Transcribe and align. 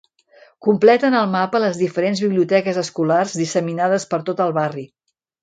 Completen 0.67 1.17
el 1.19 1.27
mapa 1.35 1.61
les 1.63 1.77
diferents 1.81 2.23
biblioteques 2.25 2.81
escolars 2.85 3.37
disseminades 3.43 4.09
per 4.15 4.21
tot 4.33 4.43
el 4.49 4.59
barri. 4.59 4.89